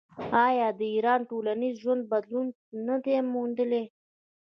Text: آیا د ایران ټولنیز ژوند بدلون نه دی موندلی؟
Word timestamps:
آیا 0.45 0.67
د 0.79 0.81
ایران 0.93 1.21
ټولنیز 1.29 1.75
ژوند 1.83 2.01
بدلون 2.11 2.47
نه 2.87 2.95
دی 3.03 3.17
موندلی؟ 3.33 3.83